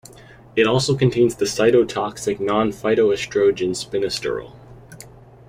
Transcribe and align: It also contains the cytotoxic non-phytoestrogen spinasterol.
It 0.55 0.65
also 0.65 0.95
contains 0.97 1.35
the 1.35 1.45
cytotoxic 1.45 2.39
non-phytoestrogen 2.39 3.75
spinasterol. 3.75 4.53